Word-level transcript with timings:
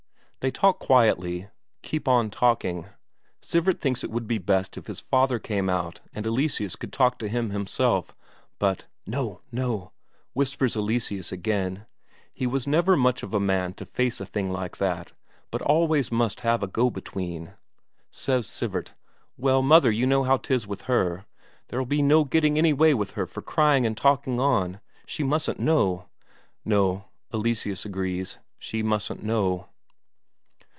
They 0.41 0.49
talk 0.49 0.79
quietly, 0.79 1.49
keep 1.83 2.07
on 2.07 2.31
talking. 2.31 2.87
Sivert 3.43 3.79
thinks 3.79 4.03
it 4.03 4.09
would 4.09 4.25
be 4.25 4.39
best 4.39 4.75
if 4.75 4.87
his 4.87 4.99
father 4.99 5.37
came 5.37 5.69
out 5.69 6.01
and 6.15 6.25
Eleseus 6.25 6.75
could 6.75 6.91
talk 6.91 7.19
to 7.19 7.27
him 7.29 7.51
himself; 7.51 8.15
but 8.57 8.87
"No, 9.05 9.41
no!" 9.51 9.91
whispers 10.33 10.75
Eleseus 10.75 11.31
again; 11.31 11.85
he 12.33 12.47
was 12.47 12.65
never 12.65 12.97
much 12.97 13.21
of 13.21 13.35
a 13.35 13.39
man 13.39 13.75
to 13.75 13.85
face 13.85 14.19
a 14.19 14.25
thing 14.25 14.49
like 14.51 14.77
that, 14.77 15.11
but 15.51 15.61
always 15.61 16.11
must 16.11 16.39
have 16.39 16.63
a 16.63 16.67
go 16.67 16.89
between. 16.89 17.53
Says 18.09 18.47
Sivert: 18.47 18.95
"Well, 19.37 19.61
mother, 19.61 19.91
you 19.91 20.07
know 20.07 20.23
how 20.23 20.37
'tis 20.37 20.65
with 20.65 20.81
her. 20.89 21.23
There'll 21.67 21.85
be 21.85 22.01
no 22.01 22.23
getting 22.23 22.57
any 22.57 22.73
way 22.73 22.95
with 22.95 23.11
her 23.11 23.27
for 23.27 23.43
crying 23.43 23.85
and 23.85 23.95
talking 23.95 24.39
on. 24.39 24.79
She 25.05 25.21
mustn't 25.23 25.59
know." 25.59 26.07
"No," 26.65 27.05
Eleseus 27.31 27.85
agrees, 27.85 28.39
"she 28.57 28.81
mustn't 28.81 29.21
know." 29.21 29.67